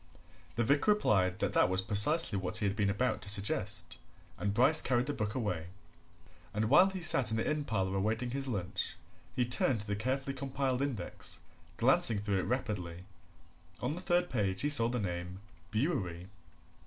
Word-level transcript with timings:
The 0.55 0.63
vicar 0.63 0.89
replied 0.95 1.37
that 1.37 1.53
that 1.53 1.69
was 1.69 1.83
precisely 1.83 2.35
what 2.35 2.57
he 2.57 2.65
had 2.65 2.75
been 2.75 2.89
about 2.89 3.21
to 3.21 3.29
suggest, 3.29 3.99
and 4.39 4.51
Bryce 4.51 4.81
carried 4.81 5.05
the 5.05 5.13
book 5.13 5.35
away. 5.35 5.67
And 6.55 6.71
while 6.71 6.89
he 6.89 7.01
sat 7.03 7.29
in 7.29 7.37
the 7.37 7.47
inn 7.47 7.65
parlour 7.65 7.97
awaiting 7.97 8.31
his 8.31 8.47
lunch, 8.47 8.95
he 9.35 9.45
turned 9.45 9.81
to 9.81 9.85
the 9.85 9.95
carefully 9.95 10.33
compiled 10.35 10.81
index, 10.81 11.41
glancing 11.77 12.17
it 12.17 12.25
through 12.25 12.41
rapidly. 12.45 13.05
On 13.79 13.91
the 13.91 14.01
third 14.01 14.31
page 14.31 14.61
he 14.61 14.69
saw 14.69 14.89
the 14.89 14.99
name 14.99 15.39
Bewery. 15.69 16.29